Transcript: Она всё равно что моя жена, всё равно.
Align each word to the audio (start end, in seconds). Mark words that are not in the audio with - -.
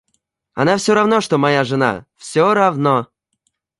Она 0.55 0.77
всё 0.77 0.95
равно 0.95 1.21
что 1.21 1.37
моя 1.37 1.63
жена, 1.63 2.07
всё 2.15 2.55
равно. 2.55 3.05